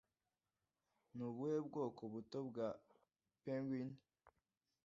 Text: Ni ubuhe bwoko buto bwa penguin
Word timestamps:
Ni 1.15 1.23
ubuhe 1.29 1.57
bwoko 1.67 2.01
buto 2.13 2.39
bwa 2.49 2.67
penguin 3.43 3.89